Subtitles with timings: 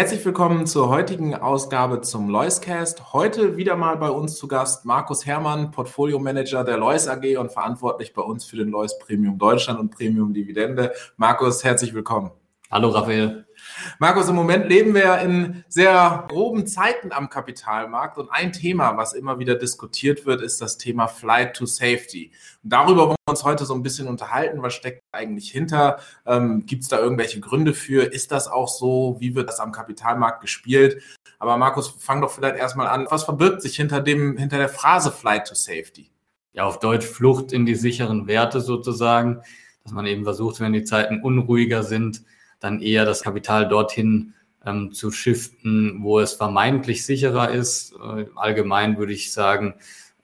[0.00, 3.12] Herzlich willkommen zur heutigen Ausgabe zum Loiscast.
[3.12, 7.52] Heute wieder mal bei uns zu Gast Markus Herrmann, Portfolio Manager der Lois AG und
[7.52, 10.92] verantwortlich bei uns für den Lois Premium Deutschland und Premium Dividende.
[11.18, 12.30] Markus, herzlich willkommen.
[12.72, 13.46] Hallo Raphael.
[13.98, 19.12] Markus, im Moment leben wir in sehr groben Zeiten am Kapitalmarkt und ein Thema, was
[19.12, 22.30] immer wieder diskutiert wird, ist das Thema Flight to Safety.
[22.62, 24.62] Und darüber wollen wir uns heute so ein bisschen unterhalten.
[24.62, 25.98] Was steckt eigentlich hinter?
[26.24, 28.04] Ähm, Gibt es da irgendwelche Gründe für?
[28.04, 29.16] Ist das auch so?
[29.18, 31.02] Wie wird das am Kapitalmarkt gespielt?
[31.40, 33.08] Aber Markus, fang doch vielleicht erstmal an.
[33.10, 36.12] Was verbirgt sich hinter dem, hinter der Phrase Flight to Safety?
[36.52, 39.42] Ja, auf Deutsch Flucht in die sicheren Werte sozusagen,
[39.82, 42.22] dass man eben versucht, wenn die Zeiten unruhiger sind,
[42.60, 47.94] dann eher das Kapital dorthin ähm, zu shiften, wo es vermeintlich sicherer ist.
[47.94, 49.74] Äh, allgemein würde ich sagen,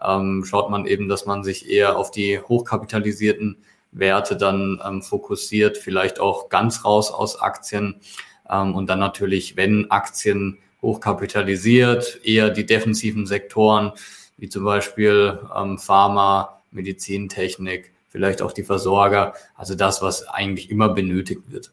[0.05, 3.57] ähm, schaut man eben, dass man sich eher auf die hochkapitalisierten
[3.93, 8.01] Werte dann ähm, fokussiert, vielleicht auch ganz raus aus Aktien
[8.51, 13.93] ähm, und dann natürlich, wenn Aktien hochkapitalisiert, eher die defensiven Sektoren,
[14.37, 20.91] wie zum Beispiel ähm, Pharma, Medizintechnik, vielleicht auch die Versorger, also das, was eigentlich immer
[20.91, 21.73] benötigt wird.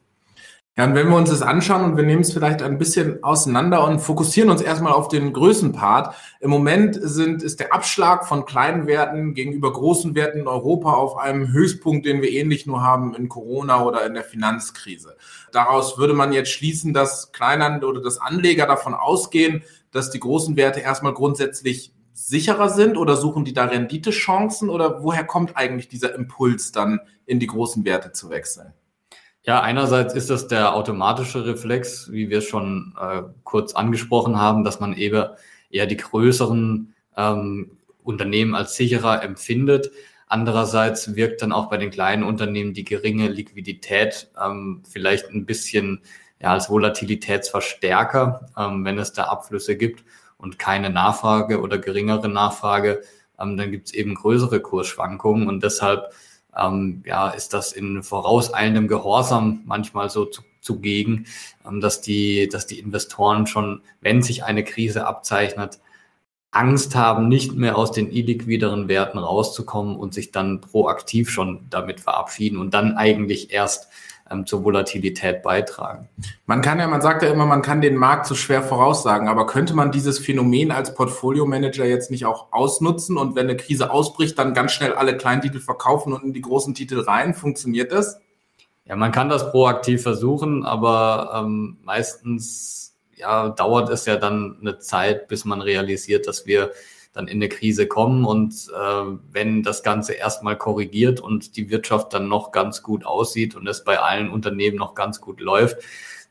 [0.76, 3.86] Ja, und wenn wir uns das anschauen und wir nehmen es vielleicht ein bisschen auseinander
[3.88, 6.16] und fokussieren uns erstmal auf den Größenpart.
[6.40, 11.16] Im Moment sind, ist der Abschlag von kleinen Werten gegenüber großen Werten in Europa auf
[11.16, 15.16] einem Höchstpunkt, den wir ähnlich nur haben in Corona oder in der Finanzkrise.
[15.52, 20.58] Daraus würde man jetzt schließen, dass Kleiner oder dass Anleger davon ausgehen, dass die großen
[20.58, 26.16] Werte erstmal grundsätzlich sicherer sind oder suchen die da Renditechancen oder woher kommt eigentlich dieser
[26.16, 28.74] Impuls dann in die großen Werte zu wechseln?
[29.46, 34.64] Ja, einerseits ist das der automatische Reflex, wie wir es schon äh, kurz angesprochen haben,
[34.64, 35.26] dass man eben
[35.70, 39.92] eher die größeren ähm, Unternehmen als sicherer empfindet.
[40.28, 46.02] Andererseits wirkt dann auch bei den kleinen Unternehmen die geringe Liquidität ähm, vielleicht ein bisschen
[46.40, 50.06] ja, als Volatilitätsverstärker, ähm, wenn es da Abflüsse gibt
[50.38, 53.02] und keine Nachfrage oder geringere Nachfrage,
[53.38, 56.14] ähm, dann gibt es eben größere Kursschwankungen und deshalb
[56.58, 61.26] ähm, ja, ist das in vorauseilendem Gehorsam manchmal so zu, zugegen,
[61.68, 65.80] ähm, dass, die, dass die Investoren schon, wenn sich eine Krise abzeichnet,
[66.52, 72.00] Angst haben, nicht mehr aus den illiquideren Werten rauszukommen und sich dann proaktiv schon damit
[72.00, 73.90] verabschieden und dann eigentlich erst
[74.34, 76.10] ähm, zur Volatilität beitragen.
[76.46, 79.46] Man kann ja, man sagt ja immer, man kann den Markt so schwer voraussagen, aber
[79.46, 84.38] könnte man dieses Phänomen als Portfolio-Manager jetzt nicht auch ausnutzen und wenn eine Krise ausbricht,
[84.38, 87.34] dann ganz schnell alle Kleintitel verkaufen und in die großen Titel rein?
[87.34, 88.20] Funktioniert das?
[88.86, 94.80] Ja, man kann das proaktiv versuchen, aber ähm, meistens ja, dauert es ja dann eine
[94.80, 96.72] Zeit, bis man realisiert, dass wir
[97.14, 98.26] dann in eine Krise kommen.
[98.26, 103.56] Und äh, wenn das Ganze erstmal korrigiert und die Wirtschaft dann noch ganz gut aussieht
[103.56, 105.78] und es bei allen Unternehmen noch ganz gut läuft,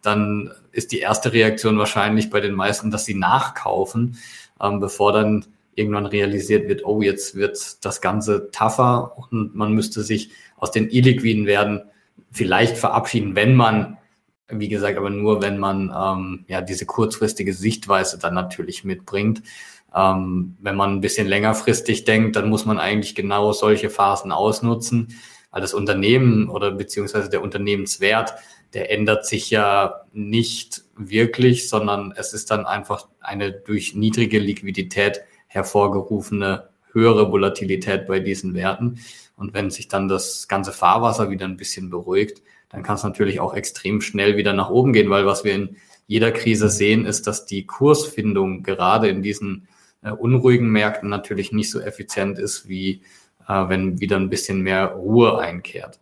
[0.03, 4.19] dann ist die erste Reaktion wahrscheinlich bei den meisten, dass sie nachkaufen,
[4.61, 10.03] ähm, bevor dann irgendwann realisiert wird, oh, jetzt wird das Ganze tougher und man müsste
[10.03, 11.83] sich aus den illiquiden Werden
[12.31, 13.99] vielleicht verabschieden, wenn man,
[14.55, 19.43] wie gesagt, aber nur, wenn man ähm, ja diese kurzfristige Sichtweise dann natürlich mitbringt.
[19.95, 25.15] Ähm, wenn man ein bisschen längerfristig denkt, dann muss man eigentlich genau solche Phasen ausnutzen,
[25.51, 28.35] weil das Unternehmen oder beziehungsweise der Unternehmenswert,
[28.73, 35.21] der ändert sich ja nicht wirklich, sondern es ist dann einfach eine durch niedrige Liquidität
[35.47, 38.99] hervorgerufene höhere Volatilität bei diesen Werten.
[39.37, 43.39] Und wenn sich dann das ganze Fahrwasser wieder ein bisschen beruhigt, dann kann es natürlich
[43.39, 47.27] auch extrem schnell wieder nach oben gehen, weil was wir in jeder Krise sehen, ist,
[47.27, 49.69] dass die Kursfindung gerade in diesen
[50.03, 53.03] äh, unruhigen Märkten natürlich nicht so effizient ist, wie
[53.47, 56.01] äh, wenn wieder ein bisschen mehr Ruhe einkehrt.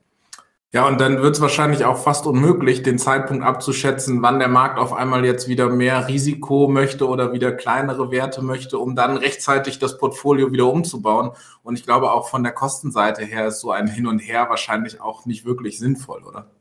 [0.73, 4.79] Ja, und dann wird es wahrscheinlich auch fast unmöglich, den Zeitpunkt abzuschätzen, wann der Markt
[4.79, 9.81] auf einmal jetzt wieder mehr Risiko möchte oder wieder kleinere Werte möchte, um dann rechtzeitig
[9.81, 11.33] das Portfolio wieder umzubauen.
[11.65, 15.01] Und ich glaube, auch von der Kostenseite her ist so ein Hin und Her wahrscheinlich
[15.01, 16.53] auch nicht wirklich sinnvoll, oder?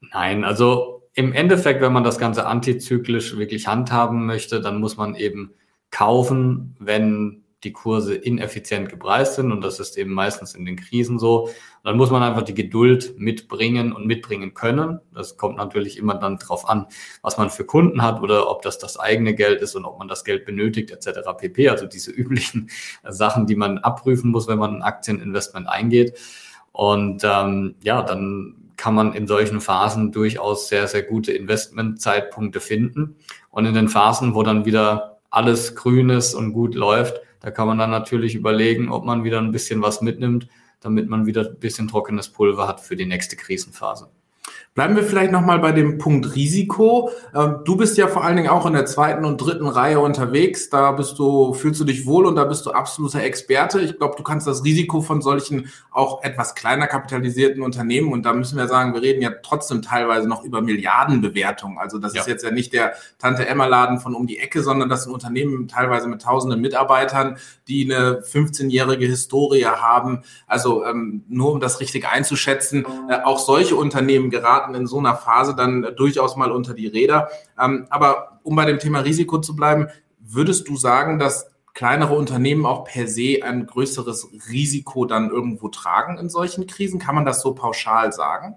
[0.00, 5.14] Nein, also im Endeffekt, wenn man das Ganze antizyklisch wirklich handhaben möchte, dann muss man
[5.14, 5.52] eben
[5.90, 11.18] kaufen, wenn die Kurse ineffizient gepreist sind und das ist eben meistens in den Krisen
[11.18, 11.44] so.
[11.44, 11.54] Und
[11.84, 15.00] dann muss man einfach die Geduld mitbringen und mitbringen können.
[15.14, 16.86] Das kommt natürlich immer dann drauf an,
[17.22, 20.08] was man für Kunden hat oder ob das das eigene Geld ist und ob man
[20.08, 21.20] das Geld benötigt etc.
[21.36, 21.68] pp.
[21.68, 22.70] Also diese üblichen
[23.08, 26.18] Sachen, die man abprüfen muss, wenn man ein Aktieninvestment eingeht.
[26.72, 33.16] Und ähm, ja, dann kann man in solchen Phasen durchaus sehr, sehr gute Investmentzeitpunkte finden.
[33.50, 37.66] Und in den Phasen, wo dann wieder alles grün ist und gut läuft, da kann
[37.66, 40.48] man dann natürlich überlegen, ob man wieder ein bisschen was mitnimmt,
[40.80, 44.10] damit man wieder ein bisschen trockenes Pulver hat für die nächste Krisenphase.
[44.74, 47.10] Bleiben wir vielleicht nochmal bei dem Punkt Risiko.
[47.34, 50.70] Ähm, du bist ja vor allen Dingen auch in der zweiten und dritten Reihe unterwegs.
[50.70, 53.80] Da bist du, fühlst du dich wohl und da bist du absoluter Experte.
[53.80, 58.32] Ich glaube, du kannst das Risiko von solchen auch etwas kleiner kapitalisierten Unternehmen und da
[58.32, 61.76] müssen wir sagen, wir reden ja trotzdem teilweise noch über Milliardenbewertungen.
[61.78, 62.20] Also das ja.
[62.20, 65.12] ist jetzt ja nicht der Tante Emma Laden von um die Ecke, sondern das sind
[65.12, 70.22] Unternehmen teilweise mit tausenden Mitarbeitern, die eine 15-jährige Historie haben.
[70.46, 74.98] Also ähm, nur um das richtig einzuschätzen, äh, auch solche Unternehmen geraten geraten in so
[74.98, 77.28] einer Phase dann durchaus mal unter die Räder.
[77.58, 82.66] Ähm, aber um bei dem Thema Risiko zu bleiben, würdest du sagen, dass kleinere Unternehmen
[82.66, 87.00] auch per se ein größeres Risiko dann irgendwo tragen in solchen Krisen?
[87.00, 88.56] Kann man das so pauschal sagen?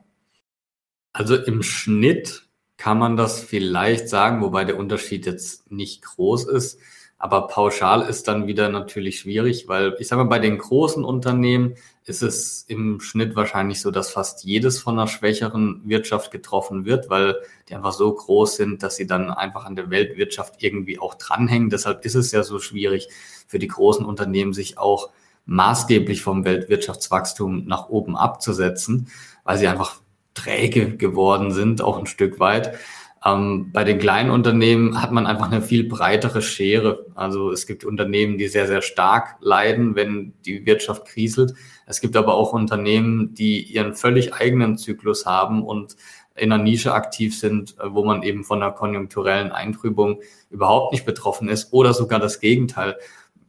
[1.13, 2.47] Also im Schnitt
[2.77, 6.79] kann man das vielleicht sagen, wobei der Unterschied jetzt nicht groß ist.
[7.23, 11.75] Aber pauschal ist dann wieder natürlich schwierig, weil ich sage mal, bei den großen Unternehmen
[12.03, 17.09] ist es im Schnitt wahrscheinlich so, dass fast jedes von einer schwächeren Wirtschaft getroffen wird,
[17.09, 17.37] weil
[17.69, 21.69] die einfach so groß sind, dass sie dann einfach an der Weltwirtschaft irgendwie auch dranhängen.
[21.69, 23.07] Deshalb ist es ja so schwierig
[23.47, 25.09] für die großen Unternehmen, sich auch
[25.45, 29.07] maßgeblich vom Weltwirtschaftswachstum nach oben abzusetzen,
[29.45, 30.01] weil sie einfach
[30.33, 32.77] träge geworden sind, auch ein Stück weit.
[33.25, 37.05] Ähm, bei den kleinen Unternehmen hat man einfach eine viel breitere Schere.
[37.15, 41.53] Also es gibt Unternehmen, die sehr, sehr stark leiden, wenn die Wirtschaft kriselt.
[41.85, 45.95] Es gibt aber auch Unternehmen, die ihren völlig eigenen Zyklus haben und
[46.35, 51.05] in einer Nische aktiv sind, äh, wo man eben von einer konjunkturellen Eintrübung überhaupt nicht
[51.05, 52.97] betroffen ist oder sogar das Gegenteil.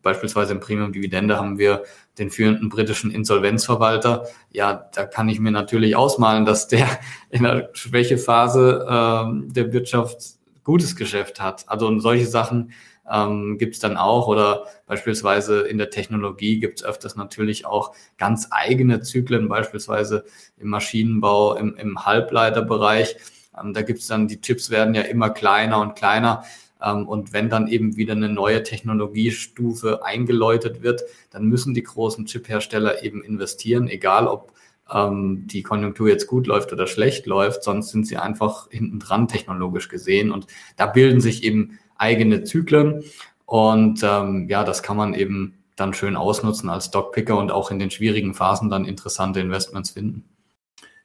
[0.04, 1.82] Beispielsweise im Premium Dividende haben wir
[2.18, 4.26] den führenden britischen Insolvenzverwalter.
[4.52, 6.86] Ja, da kann ich mir natürlich ausmalen, dass der
[7.30, 11.64] in der Schwächephase ähm, der Wirtschaft gutes Geschäft hat.
[11.66, 12.72] Also und solche Sachen
[13.10, 17.94] ähm, gibt es dann auch oder beispielsweise in der Technologie gibt es öfters natürlich auch
[18.18, 20.24] ganz eigene Zyklen, beispielsweise
[20.56, 23.16] im Maschinenbau, im, im Halbleiterbereich.
[23.58, 26.44] Ähm, da gibt es dann, die Chips werden ja immer kleiner und kleiner.
[26.84, 32.26] Ähm, und wenn dann eben wieder eine neue Technologiestufe eingeläutet wird, dann müssen die großen
[32.26, 34.52] Chip-Hersteller eben investieren, egal ob
[34.92, 39.28] ähm, die Konjunktur jetzt gut läuft oder schlecht läuft, sonst sind sie einfach hinten dran
[39.28, 40.30] technologisch gesehen.
[40.30, 40.46] Und
[40.76, 43.02] da bilden sich eben eigene Zyklen.
[43.46, 47.78] Und ähm, ja, das kann man eben dann schön ausnutzen als Stockpicker und auch in
[47.78, 50.24] den schwierigen Phasen dann interessante Investments finden.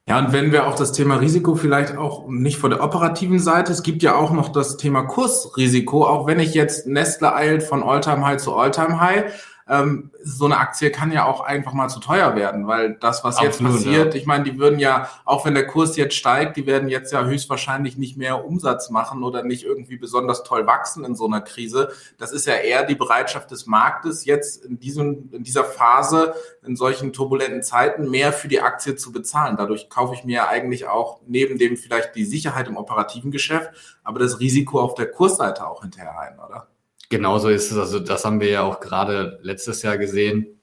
[0.09, 3.71] Ja, und wenn wir auch das Thema Risiko vielleicht auch nicht von der operativen Seite,
[3.71, 7.83] es gibt ja auch noch das Thema Kursrisiko, auch wenn ich jetzt Nestle eilt von
[7.83, 9.25] Alltime High zu Alltime High,
[9.69, 13.38] ähm, so eine Aktie kann ja auch einfach mal zu teuer werden, weil das, was
[13.38, 14.19] Absolut, jetzt passiert, ja.
[14.19, 17.24] ich meine, die würden ja, auch wenn der Kurs jetzt steigt, die werden jetzt ja
[17.24, 21.92] höchstwahrscheinlich nicht mehr Umsatz machen oder nicht irgendwie besonders toll wachsen in so einer Krise.
[22.18, 26.33] Das ist ja eher die Bereitschaft des Marktes, jetzt in, diesem, in dieser Phase,
[26.65, 29.56] in solchen turbulenten Zeiten, mehr für die Aktie zu bezahlen.
[29.56, 33.69] Dadurch kaufe ich mir ja eigentlich auch neben dem vielleicht die Sicherheit im operativen Geschäft,
[34.04, 36.67] aber das Risiko auf der Kursseite auch hinterher ein, oder?
[37.10, 37.78] Genauso ist es.
[37.78, 40.60] Also das haben wir ja auch gerade letztes Jahr gesehen,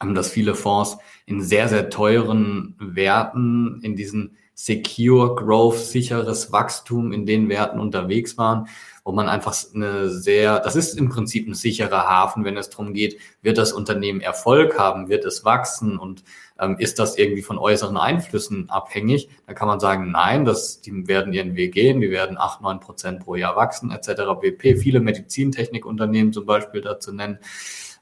[0.00, 7.26] dass viele Fonds in sehr, sehr teuren Werten, in diesen Secure Growth, sicheres Wachstum in
[7.26, 8.66] den Werten unterwegs waren,
[9.04, 12.94] wo man einfach eine sehr, das ist im Prinzip ein sicherer Hafen, wenn es darum
[12.94, 16.22] geht, wird das Unternehmen Erfolg haben, wird es wachsen und
[16.60, 19.28] ähm, ist das irgendwie von äußeren Einflüssen abhängig?
[19.46, 22.78] Da kann man sagen, nein, das, die werden ihren Weg gehen, die werden acht neun
[22.78, 24.22] Prozent pro Jahr wachsen, etc.
[24.40, 24.76] pp.
[24.76, 27.38] Viele Medizintechnikunternehmen zum Beispiel dazu nennen.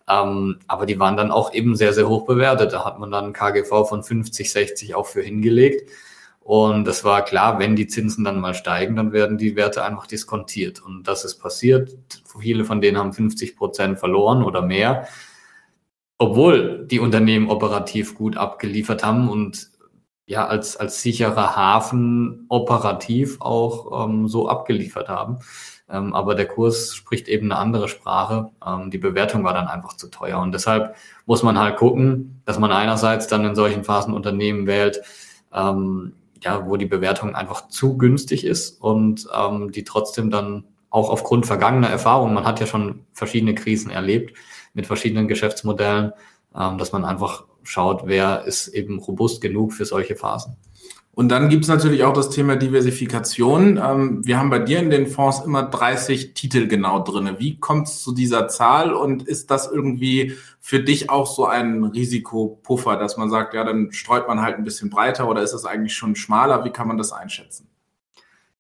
[0.07, 2.73] Ähm, aber die waren dann auch eben sehr, sehr hoch bewertet.
[2.73, 5.89] Da hat man dann KGV von 50, 60 auch für hingelegt.
[6.51, 10.07] Und es war klar, wenn die Zinsen dann mal steigen, dann werden die Werte einfach
[10.07, 10.83] diskontiert.
[10.83, 11.97] Und das ist passiert.
[12.41, 15.07] Viele von denen haben 50 Prozent verloren oder mehr
[16.21, 19.71] obwohl die Unternehmen operativ gut abgeliefert haben und
[20.27, 25.39] ja als, als sicherer Hafen operativ auch ähm, so abgeliefert haben.
[25.89, 28.51] Ähm, aber der Kurs spricht eben eine andere Sprache.
[28.65, 30.41] Ähm, die Bewertung war dann einfach zu teuer.
[30.41, 35.01] Und deshalb muss man halt gucken, dass man einerseits dann in solchen Phasen Unternehmen wählt,
[35.55, 41.11] ähm, ja, wo die Bewertung einfach zu günstig ist und ähm, die trotzdem dann auch
[41.11, 44.37] aufgrund vergangener Erfahrungen, man hat ja schon verschiedene Krisen erlebt,
[44.75, 46.13] mit verschiedenen Geschäftsmodellen,
[46.55, 50.57] ähm, dass man einfach schaut, wer ist eben robust genug für solche Phasen.
[51.13, 53.79] Und dann gibt es natürlich auch das Thema Diversifikation.
[53.83, 57.37] Ähm, wir haben bei dir in den Fonds immer 30 Titel genau drin.
[57.39, 61.85] Wie kommt es zu dieser Zahl und ist das irgendwie für dich auch so ein
[61.85, 65.65] Risikopuffer, dass man sagt, ja, dann streut man halt ein bisschen breiter oder ist es
[65.65, 66.65] eigentlich schon schmaler?
[66.65, 67.67] Wie kann man das einschätzen?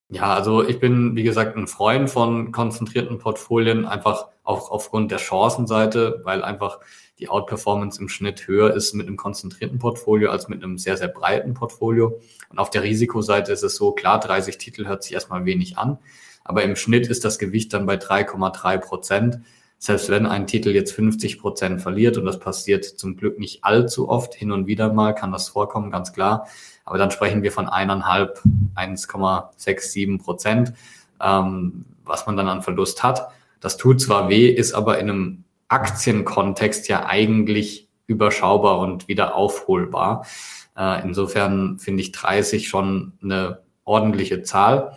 [0.08, 5.18] Ja, also ich bin, wie gesagt, ein Freund von konzentrierten Portfolien, einfach auch aufgrund der
[5.18, 6.80] Chancenseite, weil einfach
[7.20, 11.08] die Outperformance im Schnitt höher ist mit einem konzentrierten Portfolio als mit einem sehr, sehr
[11.08, 12.18] breiten Portfolio.
[12.48, 15.98] Und auf der Risikoseite ist es so, klar, 30 Titel hört sich erstmal wenig an,
[16.44, 19.40] aber im Schnitt ist das Gewicht dann bei 3,3 Prozent.
[19.78, 24.08] Selbst wenn ein Titel jetzt 50 Prozent verliert, und das passiert zum Glück nicht allzu
[24.08, 26.48] oft, hin und wieder mal kann das vorkommen, ganz klar,
[26.84, 28.42] aber dann sprechen wir von eineinhalb,
[28.74, 30.72] 1,67 Prozent,
[31.22, 33.30] ähm, was man dann an Verlust hat.
[33.60, 40.26] Das tut zwar weh, ist aber in einem Aktienkontext ja eigentlich überschaubar und wieder aufholbar.
[40.76, 44.96] Äh, insofern finde ich 30 schon eine ordentliche Zahl.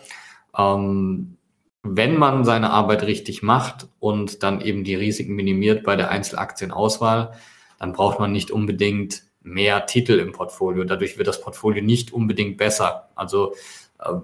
[0.56, 1.36] Ähm,
[1.82, 7.32] wenn man seine Arbeit richtig macht und dann eben die Risiken minimiert bei der Einzelaktienauswahl,
[7.78, 10.84] dann braucht man nicht unbedingt mehr Titel im Portfolio.
[10.84, 13.10] Dadurch wird das Portfolio nicht unbedingt besser.
[13.14, 13.54] Also
[14.00, 14.14] äh,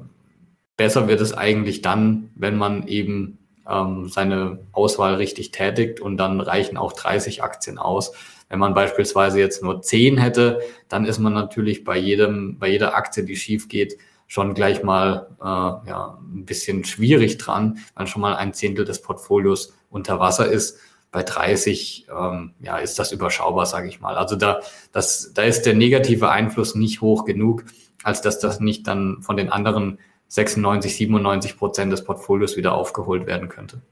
[0.77, 3.40] besser wird es eigentlich dann, wenn man eben
[3.71, 8.13] ähm, seine Auswahl richtig tätigt und dann reichen auch 30 Aktien aus.
[8.49, 12.97] Wenn man beispielsweise jetzt nur 10 hätte, dann ist man natürlich bei jedem, bei jeder
[12.97, 13.97] Aktie, die schief geht,
[14.27, 19.03] schon gleich mal äh, ja, ein bisschen schwierig dran, weil schon mal ein Zehntel des
[19.03, 20.79] Portfolios unter Wasser ist
[21.13, 24.17] bei 30 ähm, ja, ist das überschaubar, sage ich mal.
[24.17, 24.61] Also da,
[24.93, 27.65] das, da ist der negative Einfluss nicht hoch genug,
[28.03, 29.99] als dass das nicht dann von den anderen
[30.31, 33.83] 96, 97 Prozent des Portfolios wieder aufgeholt werden könnte.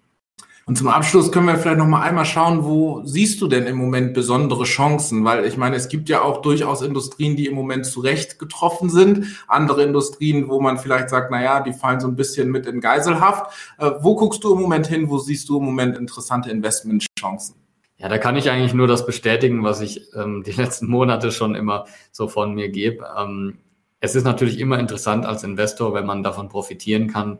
[0.66, 3.76] Und zum Abschluss können wir vielleicht noch mal einmal schauen, wo siehst du denn im
[3.76, 5.25] Moment besondere Chancen?
[5.25, 9.25] Weil ich meine, es gibt ja auch durchaus Industrien, die im Moment zurecht getroffen sind.
[9.49, 12.83] Andere Industrien, wo man vielleicht sagt, na ja, die fallen so ein bisschen mit in
[12.83, 13.50] Geiselhaft.
[13.78, 15.09] Äh, wo guckst du im Moment hin?
[15.09, 17.57] Wo siehst du im Moment interessante Investmentchancen?
[17.97, 21.54] Ja, da kann ich eigentlich nur das bestätigen, was ich ähm, die letzten Monate schon
[21.54, 23.07] immer so von mir gebe.
[23.18, 23.57] Ähm,
[24.00, 27.38] es ist natürlich immer interessant als Investor, wenn man davon profitieren kann,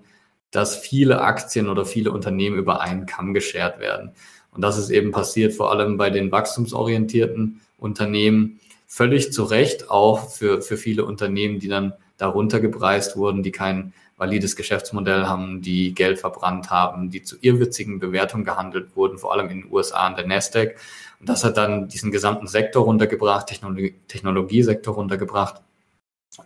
[0.51, 4.13] dass viele Aktien oder viele Unternehmen über einen Kamm geschert werden.
[4.51, 8.61] Und das ist eben passiert vor allem bei den wachstumsorientierten Unternehmen.
[8.87, 13.93] Völlig zu Recht auch für, für viele Unternehmen, die dann darunter gepreist wurden, die kein
[14.17, 19.49] valides Geschäftsmodell haben, die Geld verbrannt haben, die zu irrwitzigen Bewertungen gehandelt wurden, vor allem
[19.49, 20.77] in den USA an der Nasdaq.
[21.21, 25.63] Und das hat dann diesen gesamten Sektor runtergebracht, Technologie, Technologiesektor runtergebracht.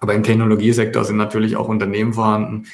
[0.01, 2.67] Aber im Technologiesektor sind natürlich auch Unternehmen vorhanden,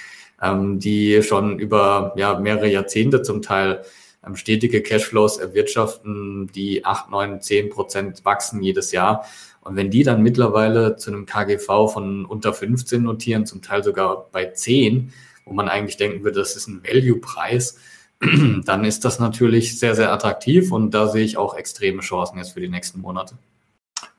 [0.43, 3.83] ähm, die schon über ja, mehrere Jahrzehnte zum Teil
[4.27, 9.25] ähm, stetige Cashflows erwirtschaften, die acht, neun, zehn Prozent wachsen jedes Jahr.
[9.61, 14.29] Und wenn die dann mittlerweile zu einem KGV von unter 15 notieren, zum Teil sogar
[14.33, 15.13] bei 10,
[15.45, 17.79] wo man eigentlich denken würde, das ist ein Value-Preis,
[18.65, 22.53] dann ist das natürlich sehr, sehr attraktiv und da sehe ich auch extreme Chancen jetzt
[22.53, 23.37] für die nächsten Monate.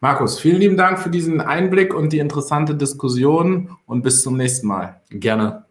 [0.01, 4.68] Markus, vielen lieben Dank für diesen Einblick und die interessante Diskussion und bis zum nächsten
[4.68, 5.01] Mal.
[5.10, 5.68] Gerne.